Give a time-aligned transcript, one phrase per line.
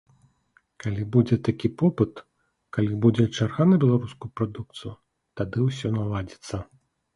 [0.85, 2.13] Калі будзе такі попыт,
[2.79, 4.93] калі будзе чарга на беларускую прадукцыю,
[5.43, 6.55] тады ўсё наладзіцца.